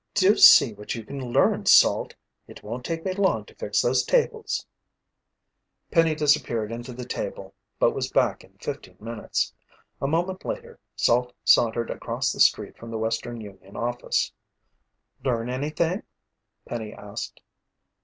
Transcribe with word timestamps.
Do 0.15 0.35
see 0.35 0.73
what 0.73 0.95
you 0.95 1.05
can 1.05 1.31
learn, 1.31 1.67
Salt. 1.67 2.15
It 2.47 2.63
won't 2.63 2.83
take 2.83 3.05
me 3.05 3.13
long 3.13 3.45
to 3.45 3.53
fix 3.53 3.83
those 3.83 4.03
tables." 4.03 4.65
Penny 5.91 6.15
disappeared 6.15 6.71
into 6.71 6.91
the 6.91 7.03
hotel 7.03 7.53
but 7.77 7.91
was 7.93 8.09
back 8.09 8.43
in 8.43 8.53
fifteen 8.57 8.97
minutes. 8.99 9.53
A 10.01 10.07
moment 10.07 10.43
later, 10.43 10.79
Salt 10.95 11.35
sauntered 11.43 11.91
across 11.91 12.31
the 12.31 12.39
street 12.39 12.77
from 12.77 12.89
the 12.89 12.97
Western 12.97 13.41
Union 13.41 13.75
office. 13.75 14.31
"Learn 15.23 15.51
anything?" 15.51 16.01
Penny 16.65 16.93
asked. 16.95 17.39